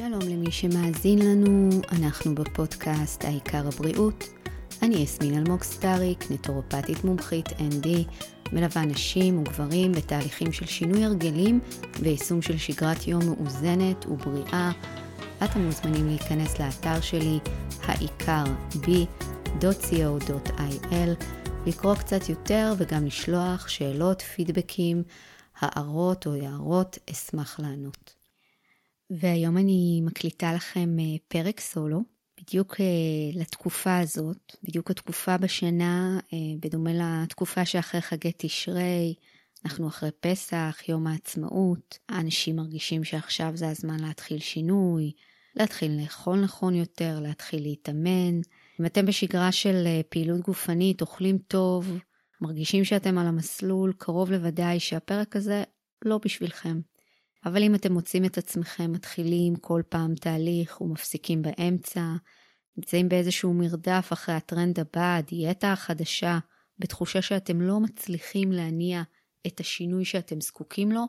[0.00, 4.24] שלום למי שמאזין לנו, אנחנו בפודקאסט העיקר הבריאות.
[4.82, 7.88] אני יסמין אלמוג סטאריק, נטורופטית מומחית ND,
[8.52, 11.60] מלווה נשים וגברים בתהליכים של שינוי הרגלים
[12.00, 14.70] ויישום של שגרת יום מאוזנת ובריאה.
[15.44, 17.38] אתם מוזמנים להיכנס לאתר שלי,
[17.82, 19.64] העיקר b.co.il,
[21.66, 25.02] לקרוא קצת יותר וגם לשלוח שאלות, פידבקים,
[25.60, 28.19] הערות או הערות, אשמח לענות.
[29.10, 32.02] והיום אני מקליטה לכם אה, פרק סולו,
[32.40, 36.90] בדיוק אה, לתקופה הזאת, בדיוק התקופה בשנה, אה, בדומה
[37.22, 39.14] לתקופה שאחרי חגי תשרי,
[39.64, 45.12] אנחנו אחרי פסח, יום העצמאות, האנשים מרגישים שעכשיו זה הזמן להתחיל שינוי,
[45.56, 48.40] להתחיל לאכול נכון יותר, להתחיל להתאמן.
[48.80, 51.98] אם אתם בשגרה של פעילות גופנית, אוכלים טוב,
[52.40, 55.64] מרגישים שאתם על המסלול, קרוב לוודאי שהפרק הזה
[56.04, 56.80] לא בשבילכם.
[57.44, 62.02] אבל אם אתם מוצאים את עצמכם מתחילים כל פעם תהליך ומפסיקים באמצע,
[62.76, 66.38] נמצאים באיזשהו מרדף אחרי הטרנד הבא, הדיאטה החדשה,
[66.78, 69.02] בתחושה שאתם לא מצליחים להניע
[69.46, 71.04] את השינוי שאתם זקוקים לו,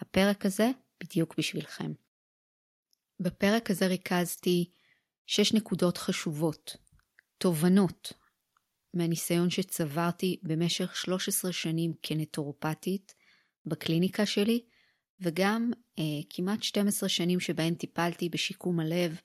[0.00, 1.92] הפרק הזה בדיוק בשבילכם.
[3.20, 4.70] בפרק הזה ריכזתי
[5.26, 6.76] שש נקודות חשובות,
[7.38, 8.12] תובנות,
[8.94, 13.14] מהניסיון שצברתי במשך 13 שנים כנטורופטית
[13.66, 14.64] בקליניקה שלי,
[15.20, 19.20] וגם אה, כמעט 12 שנים שבהן טיפלתי בשיקום הלב,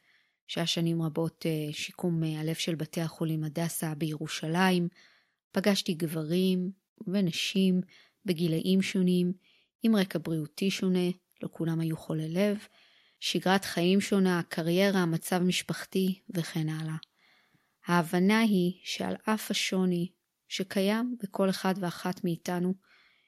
[0.48, 4.88] שהיה שנים רבות אה, שיקום אה, הלב של בתי החולים הדסה בירושלים.
[5.52, 6.72] פגשתי גברים
[7.08, 7.82] ונשים
[8.26, 9.34] בגילאים שונים,
[9.84, 11.10] עם רקע בריאותי שונה,
[11.44, 12.58] לא כולם היו חולי לב,
[13.20, 16.96] שגרת חיים שונה, קריירה, מצב משפחתי וכן הלאה.
[17.86, 20.12] ההבנה היא שעל אף השוני
[20.48, 22.74] שקיים בכל אחד ואחת מאיתנו,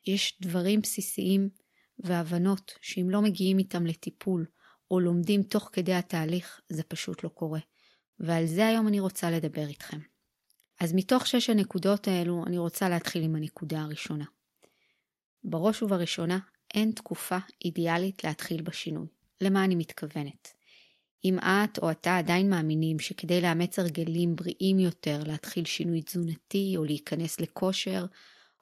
[0.07, 1.49] יש דברים בסיסיים
[1.99, 4.45] והבנות שאם לא מגיעים איתם לטיפול
[4.91, 7.59] או לומדים תוך כדי התהליך, זה פשוט לא קורה.
[8.19, 9.99] ועל זה היום אני רוצה לדבר איתכם.
[10.79, 14.25] אז מתוך שש הנקודות האלו, אני רוצה להתחיל עם הנקודה הראשונה.
[15.43, 16.39] בראש ובראשונה,
[16.73, 19.07] אין תקופה אידיאלית להתחיל בשינוי.
[19.41, 20.53] למה אני מתכוונת?
[21.25, 26.83] אם את או אתה עדיין מאמינים שכדי לאמץ הרגלים בריאים יותר, להתחיל שינוי תזונתי או
[26.83, 28.05] להיכנס לכושר,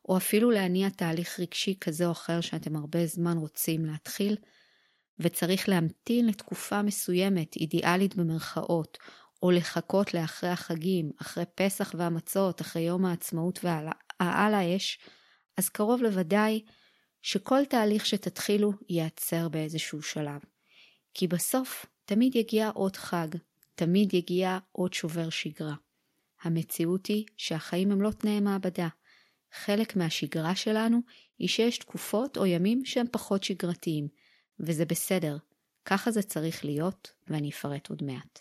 [0.09, 4.37] או אפילו להניע תהליך רגשי כזה או אחר שאתם הרבה זמן רוצים להתחיל,
[5.19, 8.97] וצריך להמתין לתקופה מסוימת, אידיאלית במרכאות,
[9.43, 14.99] או לחכות לאחרי החגים, אחרי פסח והמצות, אחרי יום העצמאות והעל האש,
[15.57, 16.61] אז קרוב לוודאי
[17.21, 20.41] שכל תהליך שתתחילו ייעצר באיזשהו שלב.
[21.13, 23.27] כי בסוף תמיד יגיע עוד חג,
[23.75, 25.75] תמיד יגיע עוד שובר שגרה.
[26.41, 28.87] המציאות היא שהחיים הם לא תנאי מעבדה.
[29.53, 30.99] חלק מהשגרה שלנו
[31.39, 34.07] היא שיש תקופות או ימים שהם פחות שגרתיים,
[34.59, 35.37] וזה בסדר,
[35.85, 38.39] ככה זה צריך להיות, ואני אפרט עוד מעט.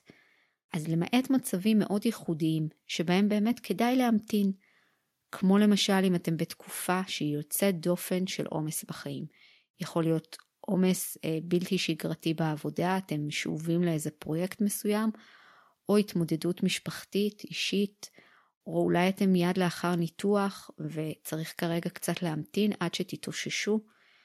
[0.73, 4.53] אז למעט מצבים מאוד ייחודיים, שבהם באמת כדאי להמתין,
[5.33, 9.27] כמו למשל אם אתם בתקופה שהיא יוצאת דופן של עומס בחיים.
[9.81, 15.11] יכול להיות עומס אה, בלתי שגרתי בעבודה, אתם שאובים לאיזה פרויקט מסוים,
[15.89, 18.11] או התמודדות משפחתית, אישית,
[18.71, 23.81] או אולי אתם מיד לאחר ניתוח וצריך כרגע קצת להמתין עד שתתאוששו.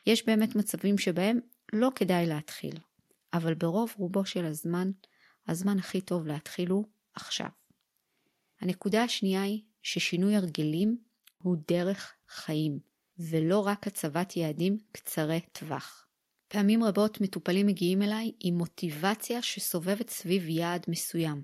[0.05, 1.39] יש באמת מצבים שבהם
[1.73, 2.77] לא כדאי להתחיל,
[3.33, 4.91] אבל ברוב רובו של הזמן,
[5.47, 7.49] הזמן הכי טוב להתחיל הוא עכשיו.
[8.61, 10.97] הנקודה השנייה היא ששינוי הרגלים
[11.37, 12.79] הוא דרך חיים,
[13.19, 16.07] ולא רק הצבת יעדים קצרי טווח.
[16.47, 21.41] פעמים רבות מטופלים מגיעים אליי עם מוטיבציה שסובבת סביב יעד מסוים,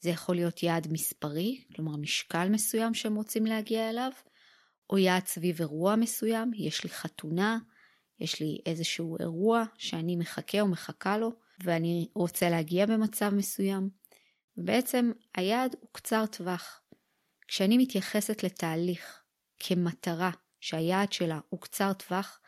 [0.00, 4.12] זה יכול להיות יעד מספרי, כלומר משקל מסוים שהם רוצים להגיע אליו,
[4.90, 7.58] או יעד סביב אירוע מסוים, יש לי חתונה,
[8.20, 11.32] יש לי איזשהו אירוע שאני מחכה או מחכה לו,
[11.64, 13.90] ואני רוצה להגיע במצב מסוים.
[14.56, 16.80] ובעצם היעד הוא קצר טווח.
[17.48, 19.22] כשאני מתייחסת לתהליך
[19.58, 20.30] כמטרה
[20.60, 22.40] שהיעד שלה הוא קצר טווח,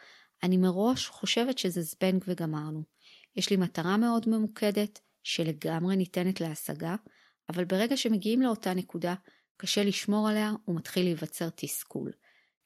[0.43, 2.83] אני מראש חושבת שזה זבנג וגמרנו.
[3.37, 6.97] יש לי מטרה מאוד ממוקדת שלגמרי ניתנת להשגה,
[7.55, 9.15] אבל ברגע שמגיעים לאותה נקודה,
[9.57, 12.13] קשה לשמור עליה ומתחיל להיווצר תסכול.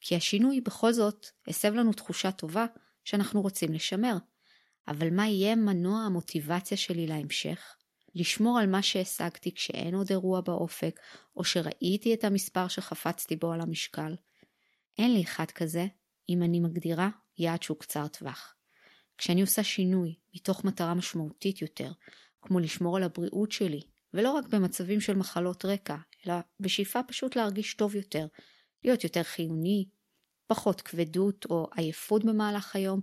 [0.01, 2.65] כי השינוי בכל זאת הסב לנו תחושה טובה
[3.03, 4.17] שאנחנו רוצים לשמר.
[4.87, 7.75] אבל מה יהיה מנוע המוטיבציה שלי להמשך?
[8.15, 10.99] לשמור על מה שהשגתי כשאין עוד אירוע באופק,
[11.35, 14.15] או שראיתי את המספר שחפצתי בו על המשקל.
[14.97, 15.87] אין לי אחד כזה
[16.29, 18.55] אם אני מגדירה יעד שהוא קצר טווח.
[19.17, 21.91] כשאני עושה שינוי מתוך מטרה משמעותית יותר,
[22.41, 23.81] כמו לשמור על הבריאות שלי,
[24.13, 25.95] ולא רק במצבים של מחלות רקע,
[26.27, 28.27] אלא בשאיפה פשוט להרגיש טוב יותר,
[28.83, 29.89] להיות יותר חיוני,
[30.47, 33.01] פחות כבדות או עייפות במהלך היום,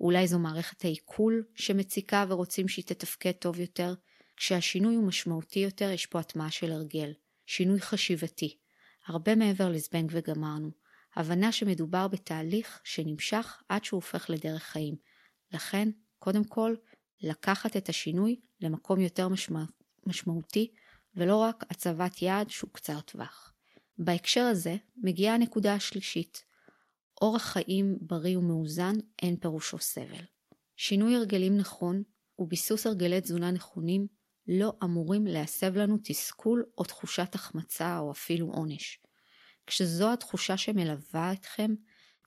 [0.00, 3.94] אולי זו מערכת העיכול שמציקה ורוצים שהיא תתפקד טוב יותר.
[4.36, 7.12] כשהשינוי הוא משמעותי יותר, יש פה הטמעה של הרגל.
[7.46, 8.58] שינוי חשיבתי.
[9.06, 10.70] הרבה מעבר לזבנג וגמרנו.
[11.16, 14.96] הבנה שמדובר בתהליך שנמשך עד שהוא הופך לדרך חיים.
[15.52, 15.88] לכן,
[16.18, 16.74] קודם כל,
[17.20, 19.64] לקחת את השינוי למקום יותר משמע...
[20.06, 20.70] משמעותי,
[21.14, 23.52] ולא רק הצבת יעד שהוא קצר טווח.
[23.98, 26.44] בהקשר הזה מגיעה הנקודה השלישית.
[27.22, 30.24] אורח חיים בריא ומאוזן אין פירושו סבל.
[30.76, 32.02] שינוי הרגלים נכון
[32.38, 34.06] וביסוס הרגלי תזונה נכונים
[34.48, 39.00] לא אמורים להסב לנו תסכול או תחושת החמצה או אפילו עונש.
[39.66, 41.74] כשזו התחושה שמלווה אתכם,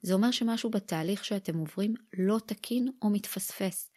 [0.01, 3.91] זה אומר שמשהו בתהליך שאתם עוברים לא תקין או מתפספס.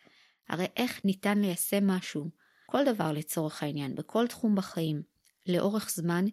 [0.48, 2.30] הרי איך ניתן ליישם משהו,
[2.72, 5.02] כל דבר לצורך העניין, בכל תחום בחיים,
[5.46, 6.24] לאורך זמן,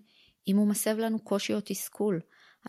[0.48, 2.20] אם הוא מסב לנו קושי או תסכול,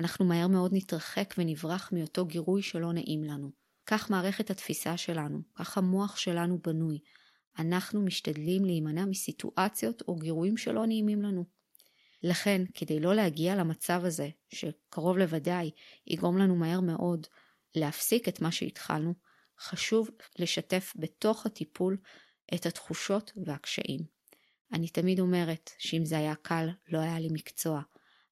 [0.00, 3.50] אנחנו מהר מאוד נתרחק ונברח מאותו גירוי שלא נעים לנו.
[3.87, 6.99] כך מערכת התפיסה שלנו, כך המוח שלנו בנוי.
[7.58, 11.44] אנחנו משתדלים להימנע מסיטואציות או גירויים שלא נעימים לנו.
[12.23, 15.70] לכן, כדי לא להגיע למצב הזה, שקרוב לוודאי
[16.06, 17.26] יגרום לנו מהר מאוד
[17.75, 19.14] להפסיק את מה שהתחלנו,
[19.61, 21.96] חשוב לשתף בתוך הטיפול
[22.55, 24.00] את התחושות והקשיים.
[24.73, 27.82] אני תמיד אומרת שאם זה היה קל, לא היה לי מקצוע.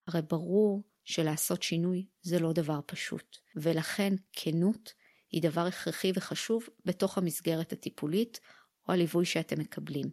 [0.07, 4.93] הרי ברור שלעשות שינוי זה לא דבר פשוט, ולכן כנות
[5.31, 8.39] היא דבר הכרחי וחשוב בתוך המסגרת הטיפולית
[8.87, 10.05] או הליווי שאתם מקבלים.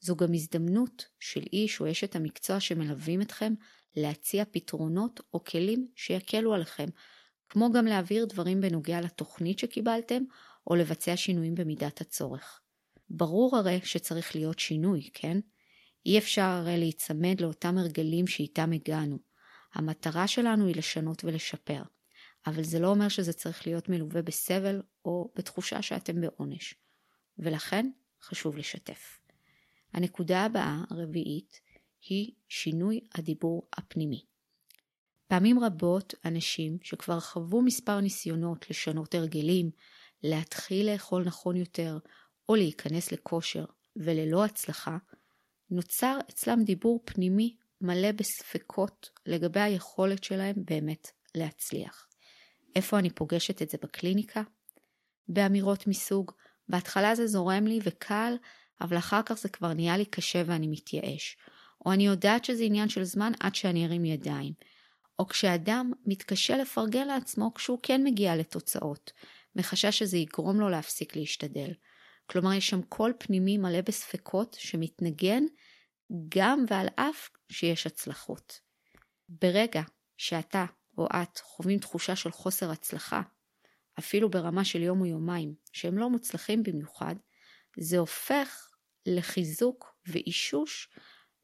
[0.00, 3.54] זו גם הזדמנות של איש או אשת המקצוע שמלווים אתכם
[3.96, 6.88] להציע פתרונות או כלים שיקלו עליכם,
[7.48, 10.22] כמו גם להעביר דברים בנוגע לתוכנית שקיבלתם
[10.66, 12.60] או לבצע שינויים במידת הצורך.
[13.10, 15.38] ברור הרי שצריך להיות שינוי, כן?
[16.06, 19.18] אי אפשר הרי להיצמד לאותם הרגלים שאיתם הגענו.
[19.74, 21.82] המטרה שלנו היא לשנות ולשפר,
[22.46, 26.74] אבל זה לא אומר שזה צריך להיות מלווה בסבל או בתחושה שאתם בעונש.
[27.38, 27.90] ולכן
[28.22, 29.18] חשוב לשתף.
[29.92, 31.60] הנקודה הבאה, הרביעית,
[32.08, 34.24] היא שינוי הדיבור הפנימי.
[35.26, 39.70] פעמים רבות אנשים שכבר חוו מספר ניסיונות לשנות הרגלים,
[40.22, 41.98] להתחיל לאכול נכון יותר,
[42.48, 43.64] או להיכנס לכושר,
[43.96, 44.96] וללא הצלחה,
[45.70, 52.08] נוצר אצלם דיבור פנימי מלא בספקות לגבי היכולת שלהם באמת להצליח.
[52.76, 54.42] איפה אני פוגשת את זה בקליניקה?
[55.28, 56.30] באמירות מסוג,
[56.68, 58.34] בהתחלה זה זורם לי וקל,
[58.80, 61.36] אבל אחר כך זה כבר נהיה לי קשה ואני מתייאש.
[61.86, 64.52] או אני יודעת שזה עניין של זמן עד שאני ארים ידיים.
[65.18, 69.12] או כשאדם מתקשה לפרגן לעצמו כשהוא כן מגיע לתוצאות,
[69.56, 71.72] מחשש שזה יגרום לו להפסיק להשתדל.
[72.26, 75.44] כלומר, יש שם קול פנימי מלא בספקות שמתנגן
[76.28, 78.60] גם ועל אף שיש הצלחות.
[79.28, 79.82] ברגע
[80.16, 80.64] שאתה
[80.98, 83.22] או את חווים תחושה של חוסר הצלחה,
[83.98, 87.14] אפילו ברמה של יום או יומיים, שהם לא מוצלחים במיוחד,
[87.78, 88.68] זה הופך
[89.06, 90.88] לחיזוק ואישוש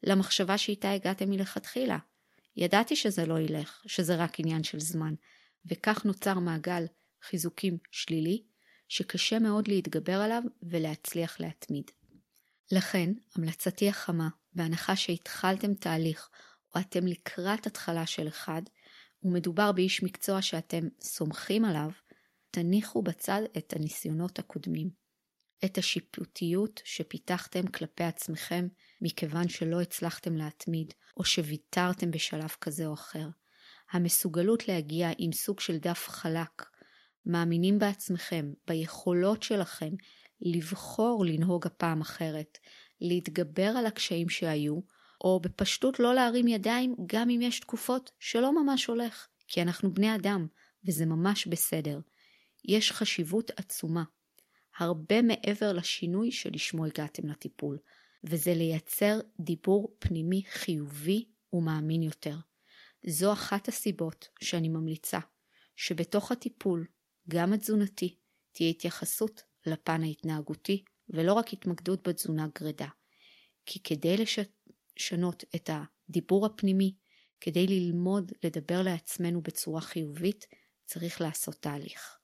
[0.03, 1.97] למחשבה שאיתה הגעתם מלכתחילה.
[2.55, 5.13] ידעתי שזה לא ילך, שזה רק עניין של זמן,
[5.65, 6.85] וכך נוצר מעגל
[7.23, 8.43] חיזוקים שלילי,
[8.91, 11.91] שקשה מאוד להתגבר עליו ולהצליח להתמיד.
[12.71, 16.29] לכן, המלצתי החמה, בהנחה שהתחלתם תהליך
[16.75, 18.61] או אתם לקראת התחלה של אחד,
[19.23, 21.89] ומדובר באיש מקצוע שאתם סומכים עליו,
[22.51, 24.89] תניחו בצד את הניסיונות הקודמים.
[25.65, 28.67] את השיפוטיות שפיתחתם כלפי עצמכם
[29.01, 33.27] מכיוון שלא הצלחתם להתמיד, או שוויתרתם בשלב כזה או אחר.
[33.91, 36.70] המסוגלות להגיע עם סוג של דף חלק,
[37.25, 39.89] מאמינים בעצמכם, ביכולות שלכם,
[40.41, 42.57] לבחור לנהוג הפעם אחרת,
[43.01, 44.79] להתגבר על הקשיים שהיו,
[45.23, 50.15] או בפשטות לא להרים ידיים גם אם יש תקופות שלא ממש הולך, כי אנחנו בני
[50.15, 50.47] אדם,
[50.85, 51.99] וזה ממש בסדר.
[52.65, 54.03] יש חשיבות עצומה,
[54.77, 57.77] הרבה מעבר לשינוי שלשמו הגעתם לטיפול,
[58.23, 62.35] וזה לייצר דיבור פנימי חיובי ומאמין יותר.
[63.07, 65.19] זו אחת הסיבות שאני ממליצה
[65.75, 66.85] שבתוך הטיפול,
[67.29, 68.15] גם התזונתי,
[68.51, 72.87] תהיה התייחסות לפן ההתנהגותי, ולא רק התמקדות בתזונה גרידה.
[73.65, 76.95] כי כדי לשנות את הדיבור הפנימי,
[77.41, 80.45] כדי ללמוד לדבר לעצמנו בצורה חיובית,
[80.85, 82.17] צריך לעשות תהליך.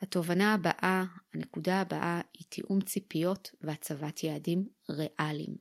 [0.00, 1.04] התובנה הבאה,
[1.34, 5.56] הנקודה הבאה, היא תיאום ציפיות והצבת יעדים ריאליים.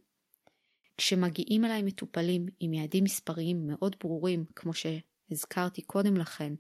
[0.98, 6.53] כשמגיעים אליי מטופלים עם יעדים מספריים מאוד ברורים, כמו שהזכרתי קודם לכן,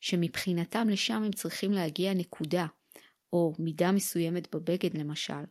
[0.00, 2.66] שמבחינתם לשם הם צריכים להגיע נקודה,
[3.32, 5.44] או מידה מסוימת בבגד למשל,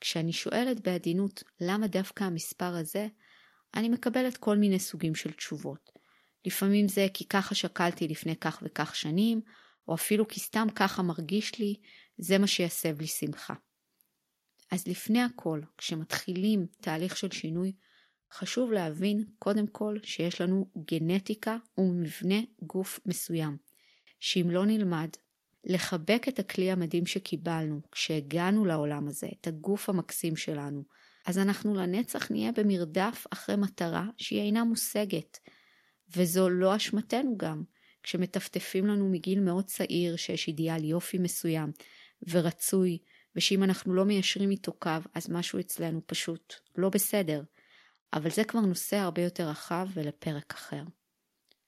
[0.00, 3.08] כשאני שואלת בעדינות למה דווקא המספר הזה,
[3.74, 5.90] אני מקבלת כל מיני סוגים של תשובות.
[6.44, 9.40] לפעמים זה כי ככה שקלתי לפני כך וכך שנים,
[9.88, 11.74] או אפילו כי סתם ככה מרגיש לי,
[12.18, 13.54] זה מה שיסב לי שמחה.
[14.70, 17.72] אז לפני הכל, כשמתחילים תהליך של שינוי,
[18.32, 23.56] חשוב להבין קודם כל שיש לנו גנטיקה ומבנה גוף מסוים,
[24.22, 25.08] שאם לא נלמד
[25.64, 30.84] לחבק את הכלי המדהים שקיבלנו כשהגענו לעולם הזה, את הגוף המקסים שלנו,
[31.26, 35.38] אז אנחנו לנצח נהיה במרדף אחרי מטרה שהיא אינה מושגת.
[36.16, 37.62] וזו לא אשמתנו גם,
[38.02, 41.72] כשמטפטפים לנו מגיל מאוד צעיר שיש אידיאל יופי מסוים
[42.28, 42.98] ורצוי,
[43.36, 47.42] ושאם אנחנו לא מיישרים איתו קו, אז משהו אצלנו פשוט לא בסדר.
[48.12, 50.82] אבל זה כבר נושא הרבה יותר רחב ולפרק אחר.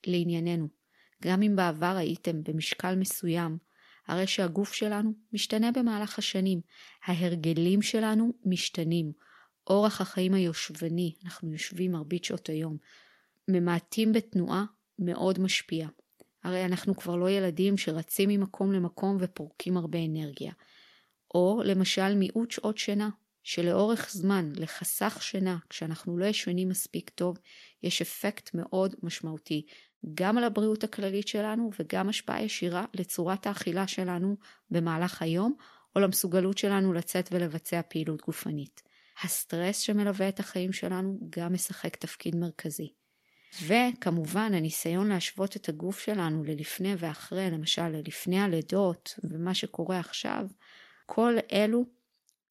[0.06, 0.83] לענייננו,
[1.26, 3.58] גם אם בעבר הייתם במשקל מסוים,
[4.06, 6.60] הרי שהגוף שלנו משתנה במהלך השנים,
[7.04, 9.12] ההרגלים שלנו משתנים,
[9.66, 12.76] אורח החיים היושבני, אנחנו יושבים מרבית שעות היום,
[13.48, 14.64] ממעטים בתנועה
[14.98, 15.88] מאוד משפיע.
[16.44, 20.52] הרי אנחנו כבר לא ילדים שרצים ממקום למקום ופורקים הרבה אנרגיה.
[21.34, 23.10] או למשל מיעוט שעות שינה,
[23.42, 27.38] שלאורך זמן, לחסך שינה, כשאנחנו לא ישנים מספיק טוב,
[27.82, 29.66] יש אפקט מאוד משמעותי,
[30.14, 34.36] גם על הבריאות הכללית שלנו וגם השפעה ישירה לצורת האכילה שלנו
[34.70, 35.54] במהלך היום,
[35.96, 38.82] או למסוגלות שלנו לצאת ולבצע פעילות גופנית.
[39.22, 42.92] הסטרס שמלווה את החיים שלנו גם משחק תפקיד מרכזי.
[43.62, 50.46] וכמובן הניסיון להשוות את הגוף שלנו ללפני ואחרי, למשל ללפני הלידות ומה שקורה עכשיו,
[51.06, 51.84] כל אלו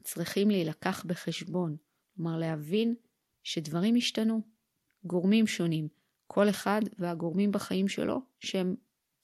[0.03, 1.75] צריכים להילקח בחשבון.
[2.15, 2.95] כלומר להבין
[3.43, 4.41] שדברים השתנו,
[5.03, 5.87] גורמים שונים,
[6.33, 8.75] כל אחד והגורמים בחיים שלו שהם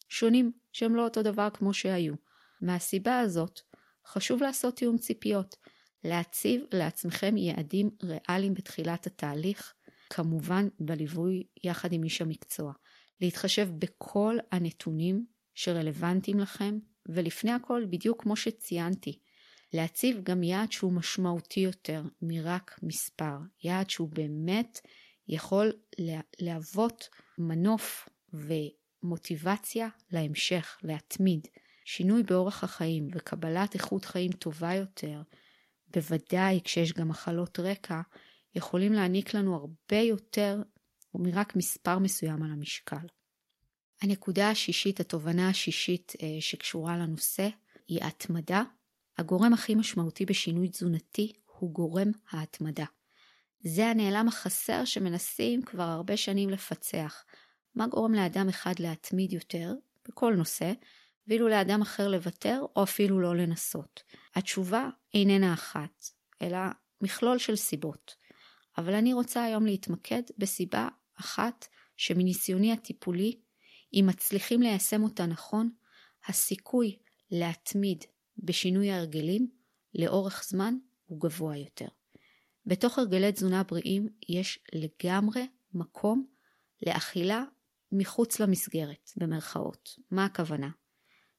[0.09, 2.13] שונים, שהם לא אותו דבר כמו שהיו.
[2.61, 3.59] מהסיבה הזאת
[4.07, 5.55] חשוב לעשות תיאום ציפיות,
[6.03, 9.73] להציב לעצמכם יעדים ריאליים בתחילת התהליך,
[10.09, 12.73] כמובן בליווי יחד עם איש המקצוע.
[13.21, 15.25] להתחשב בכל הנתונים
[15.55, 19.19] שרלוונטיים לכם, ולפני הכל, בדיוק כמו שציינתי,
[19.73, 24.79] להציב גם יעד שהוא משמעותי יותר מרק מספר, יעד שהוא באמת
[25.29, 25.71] יכול
[26.39, 31.47] להוות מנוף ומוטיבציה להמשך, להתמיד.
[31.85, 35.21] שינוי באורח החיים וקבלת איכות חיים טובה יותר,
[35.87, 38.01] בוודאי כשיש גם מחלות רקע,
[38.55, 40.61] יכולים להעניק לנו הרבה יותר
[41.15, 43.07] מרק מספר מסוים על המשקל.
[44.01, 47.49] הנקודה השישית, התובנה השישית אה, שקשורה לנושא,
[47.87, 48.63] היא התמדה.
[49.17, 52.85] הגורם הכי משמעותי בשינוי תזונתי הוא גורם ההתמדה.
[53.59, 57.23] זה הנעלם החסר שמנסים כבר הרבה שנים לפצח.
[57.75, 59.73] מה גורם לאדם אחד להתמיד יותר
[60.07, 60.73] בכל נושא,
[61.27, 64.03] ואילו לאדם אחר לוותר או אפילו לא לנסות?
[64.35, 66.05] התשובה איננה אחת,
[66.41, 66.59] אלא
[67.01, 68.15] מכלול של סיבות.
[68.77, 70.87] אבל אני רוצה היום להתמקד בסיבה
[71.19, 73.39] אחת שמניסיוני הטיפולי,
[73.93, 75.69] אם מצליחים ליישם אותה נכון,
[76.27, 76.99] הסיכוי
[77.31, 78.03] להתמיד
[78.37, 79.47] בשינוי ההרגלים
[79.95, 80.73] לאורך זמן
[81.05, 81.98] הוא גבוה יותר.
[82.69, 86.25] בתוך הרגלי תזונה בריאים יש לגמרי מקום
[86.87, 87.43] לאכילה
[87.91, 89.95] מחוץ למסגרת, במרכאות.
[90.11, 90.69] מה הכוונה?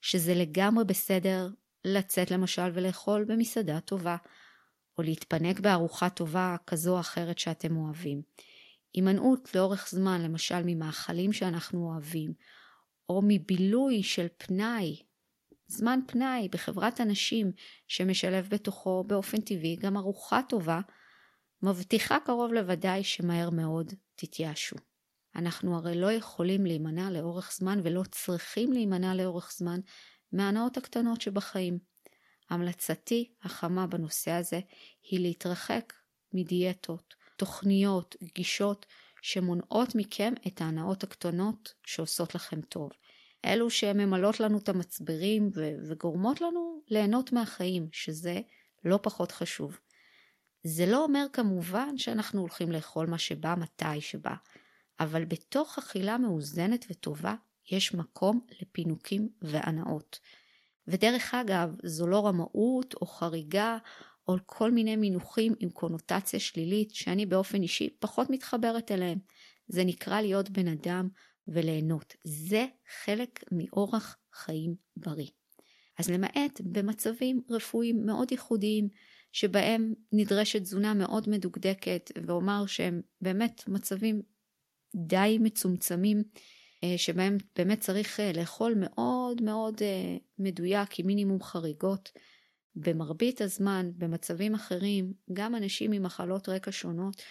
[0.01, 1.49] שזה לגמרי בסדר
[1.85, 4.17] לצאת למשל ולאכול במסעדה טובה,
[4.99, 8.23] או להתפנק בארוחה טובה כזו או אחרת שאתם אוהבים.
[8.95, 12.33] הימנעות לאורך זמן, למשל ממאכלים שאנחנו אוהבים,
[13.09, 15.03] או מבילוי של פנאי,
[15.67, 17.53] זמן פנאי בחברת אנשים
[17.89, 20.81] שמשלב בתוכו באופן טבעי גם ארוחה טובה,
[21.63, 24.77] מבטיחה קרוב לוודאי שמהר מאוד תתייאשו.
[25.37, 29.81] אנחנו הרי לא יכולים להימנע לאורך זמן ולא צריכים להימנע לאורך זמן
[30.33, 31.79] מההנאות הקטנות שבחיים.
[32.51, 34.61] המלצתי החמה בנושא הזה
[35.11, 35.93] היא להתרחק
[36.33, 38.87] מדיאטות, תוכניות, גישות
[39.23, 42.91] שמונעות מכם את ההנאות הקטנות שעושות לכם טוב.
[43.45, 45.51] אלו שממלאות לנו את המצברים
[45.89, 48.41] וגורמות לנו ליהנות מהחיים, שזה
[48.85, 49.79] לא פחות חשוב.
[50.63, 54.35] זה לא אומר כמובן שאנחנו הולכים לאכול מה שבא מתי שבא,
[55.01, 57.35] אבל בתוך אכילה מאוזנת וטובה
[57.71, 60.19] יש מקום לפינוקים והנאות.
[60.89, 63.79] ודרך אגב, זו לא רמאות או חריגה
[64.29, 69.19] או כל מיני מינוחים עם קונוטציה שלילית שאני באופן אישי פחות מתחברת אליהם.
[69.69, 71.09] זה נקרא להיות בן אדם
[71.49, 72.17] וליהנות.
[72.25, 72.67] זה
[73.05, 75.29] חלק מאורח חיים בריא.
[75.99, 78.89] אז למעט במצבים רפואיים מאוד ייחודיים,
[79.33, 84.23] שבהם נדרשת תזונה מאוד מדוקדקת, ואומר שהם באמת מצבים
[84.97, 86.23] די מצומצמים,
[86.85, 92.13] אה, שבהם באמת צריך אה, לאכול מאוד מאוד אה, מדויק עם מינימום חריגות.
[92.75, 97.23] במרבית הזמן, במצבים אחרים, גם אנשים עם מחלות רקע שונות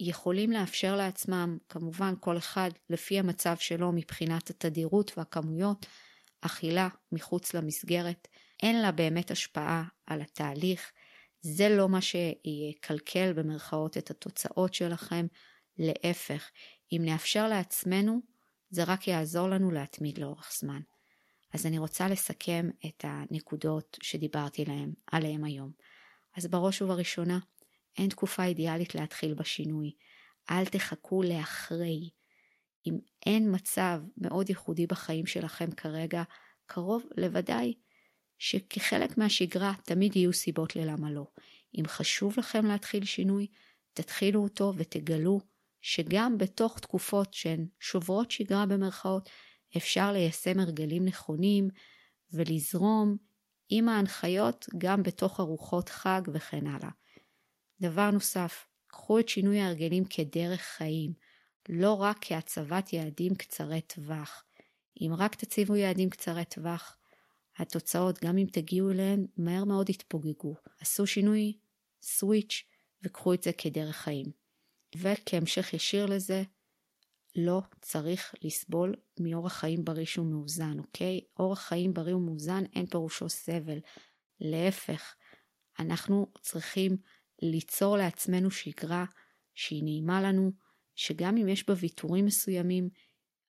[0.00, 5.86] יכולים לאפשר לעצמם, כמובן כל אחד לפי המצב שלו מבחינת התדירות והכמויות,
[6.40, 8.28] אכילה מחוץ למסגרת,
[8.62, 10.92] אין לה באמת השפעה על התהליך,
[11.40, 15.26] זה לא מה שיקלקל במרכאות את התוצאות שלכם,
[15.78, 16.50] להפך,
[16.92, 18.20] אם נאפשר לעצמנו,
[18.70, 20.80] זה רק יעזור לנו להתמיד לאורך זמן.
[21.54, 25.72] אז אני רוצה לסכם את הנקודות שדיברתי להם, עליהם היום.
[26.36, 27.38] אז בראש ובראשונה,
[27.98, 29.92] אין תקופה אידיאלית להתחיל בשינוי.
[30.50, 32.10] אל תחכו לאחרי.
[32.86, 36.22] אם אין מצב מאוד ייחודי בחיים שלכם כרגע,
[36.66, 37.74] קרוב לוודאי
[38.38, 41.26] שכחלק מהשגרה תמיד יהיו סיבות ללמה לא.
[41.78, 43.46] אם חשוב לכם להתחיל שינוי,
[43.92, 45.40] תתחילו אותו ותגלו
[45.80, 49.30] שגם בתוך תקופות שהן שוברות שגרה במרכאות,
[49.76, 51.68] אפשר ליישם הרגלים נכונים
[52.32, 53.16] ולזרום
[53.68, 56.90] עם ההנחיות גם בתוך ארוחות חג וכן הלאה.
[57.80, 61.12] דבר נוסף, קחו את שינוי ההרגלים כדרך חיים,
[61.68, 64.44] לא רק כהצבת יעדים קצרי טווח.
[65.00, 66.97] אם רק תציבו יעדים קצרי טווח,
[67.58, 70.54] התוצאות, גם אם תגיעו אליהן, מהר מאוד יתפוגגו.
[70.80, 71.58] עשו שינוי,
[72.02, 72.64] סוויץ',
[73.02, 74.26] וקחו את זה כדרך חיים.
[74.96, 76.42] וכהמשך ישיר לזה,
[77.36, 81.20] לא צריך לסבול מאורח חיים בריא שהוא מאוזן, אוקיי?
[81.38, 83.78] אורח חיים בריא ומאוזן אין פירושו סבל.
[84.40, 85.14] להפך,
[85.78, 86.96] אנחנו צריכים
[87.42, 89.04] ליצור לעצמנו שגרה
[89.54, 90.52] שהיא נעימה לנו,
[90.94, 92.88] שגם אם יש בה ויתורים מסוימים,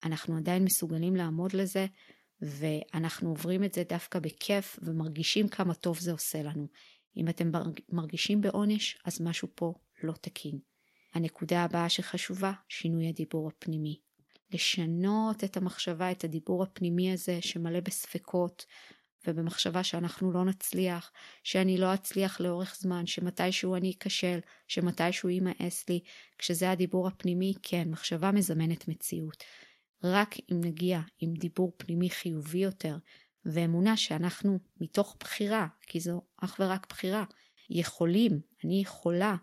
[0.03, 1.85] אנחנו עדיין מסוגלים לעמוד לזה,
[2.41, 6.67] ואנחנו עוברים את זה דווקא בכיף ומרגישים כמה טוב זה עושה לנו.
[7.17, 7.51] אם אתם
[7.89, 10.59] מרגישים בעונש, אז משהו פה לא תקין.
[11.13, 13.99] הנקודה הבאה שחשובה, שינוי הדיבור הפנימי.
[14.53, 18.65] לשנות את המחשבה, את הדיבור הפנימי הזה שמלא בספקות
[19.27, 21.11] ובמחשבה שאנחנו לא נצליח,
[21.43, 25.99] שאני לא אצליח לאורך זמן, שמתישהו אני אכשל, שמתישהו יימאס לי,
[26.37, 29.43] כשזה הדיבור הפנימי, כן, מחשבה מזמנת מציאות.
[30.03, 32.97] רק אם נגיע עם דיבור פנימי חיובי יותר,
[33.45, 37.23] ואמונה שאנחנו מתוך בחירה, כי זו אך ורק בחירה,
[37.69, 39.35] יכולים, אני יכולה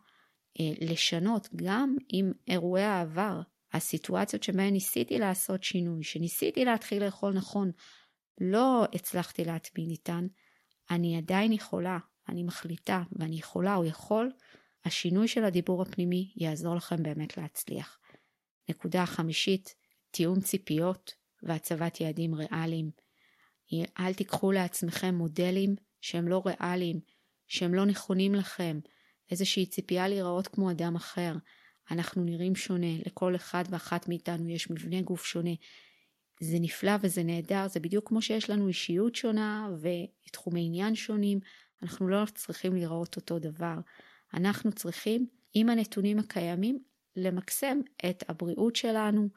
[0.60, 3.40] אה, לשנות גם עם אירועי העבר,
[3.72, 7.70] הסיטואציות שבהן ניסיתי לעשות שינוי, שניסיתי להתחיל לאכול נכון,
[8.40, 10.26] לא הצלחתי להתמיד איתן,
[10.90, 14.30] אני עדיין יכולה, אני מחליטה ואני יכולה או יכול,
[14.84, 17.98] השינוי של הדיבור הפנימי יעזור לכם באמת להצליח.
[18.68, 19.74] נקודה חמישית,
[20.16, 22.90] תיאום ציפיות והצבת יעדים ריאליים.
[23.98, 27.00] אל תיקחו לעצמכם מודלים שהם לא ריאליים,
[27.46, 28.78] שהם לא נכונים לכם,
[29.30, 31.34] איזושהי ציפייה להיראות כמו אדם אחר.
[31.90, 35.54] אנחנו נראים שונה, לכל אחד ואחת מאיתנו יש מבנה גוף שונה.
[36.40, 39.68] זה נפלא וזה נהדר, זה בדיוק כמו שיש לנו אישיות שונה
[40.28, 41.40] ותחומי עניין שונים,
[41.82, 43.76] אנחנו לא צריכים להיראות אותו דבר.
[44.34, 46.78] אנחנו צריכים, עם הנתונים הקיימים,
[47.16, 47.78] למקסם
[48.10, 49.28] את הבריאות שלנו,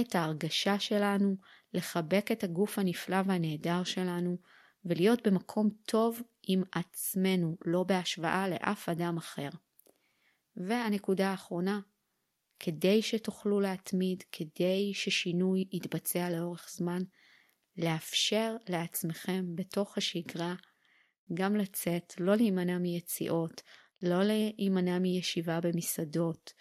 [0.00, 1.36] את ההרגשה שלנו,
[1.74, 4.36] לחבק את הגוף הנפלא והנהדר שלנו,
[4.84, 9.48] ולהיות במקום טוב עם עצמנו, לא בהשוואה לאף אדם אחר.
[10.56, 11.80] והנקודה האחרונה,
[12.60, 17.02] כדי שתוכלו להתמיד, כדי ששינוי יתבצע לאורך זמן,
[17.76, 20.54] לאפשר לעצמכם בתוך השגרה
[21.34, 23.62] גם לצאת, לא להימנע מיציאות,
[24.02, 26.52] לא להימנע מישיבה במסעדות,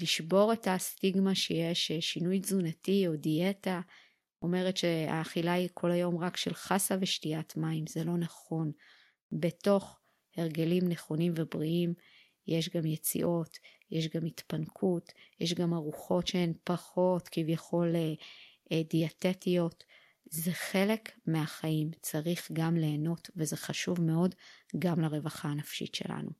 [0.00, 3.80] לשבור את הסטיגמה שיש שינוי תזונתי או דיאטה
[4.42, 8.72] אומרת שהאכילה היא כל היום רק של חסה ושתיית מים, זה לא נכון.
[9.32, 9.98] בתוך
[10.36, 11.94] הרגלים נכונים ובריאים
[12.46, 13.58] יש גם יציאות,
[13.90, 18.12] יש גם התפנקות, יש גם ארוחות שהן פחות כביכול אה,
[18.72, 19.84] אה, דיאטטיות.
[20.30, 24.34] זה חלק מהחיים, צריך גם ליהנות וזה חשוב מאוד
[24.78, 26.30] גם לרווחה הנפשית שלנו.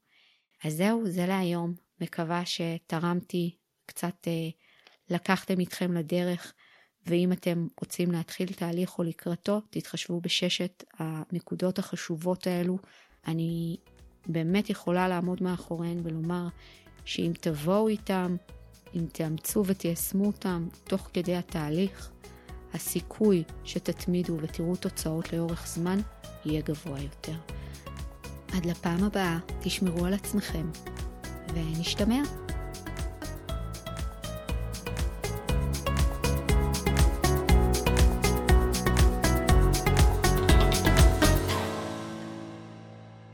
[0.64, 1.74] אז זהו, זה להיום.
[2.02, 4.48] מקווה שתרמתי, קצת אה,
[5.10, 6.52] לקחתם איתכם לדרך.
[7.06, 12.78] ואם אתם רוצים להתחיל תהליך או לקראתו, תתחשבו בששת הנקודות החשובות האלו.
[13.26, 13.76] אני
[14.26, 16.48] באמת יכולה לעמוד מאחוריהן ולומר
[17.04, 18.36] שאם תבואו איתם,
[18.94, 22.10] אם תאמצו ותיישמו אותם תוך כדי התהליך,
[22.74, 25.98] הסיכוי שתתמידו ותראו תוצאות לאורך זמן
[26.44, 27.36] יהיה גבוה יותר.
[28.52, 30.66] עד לפעם הבאה, תשמרו על עצמכם,
[31.54, 32.22] ונשתמע.